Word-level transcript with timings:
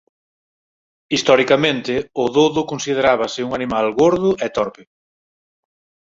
Historicamente 1.15 1.93
o 2.23 2.25
dodo 2.37 2.61
considerábase 2.71 3.39
un 3.47 3.51
animal 3.57 3.87
gordo 3.99 4.31
e 4.45 4.47
torpe. 4.57 4.83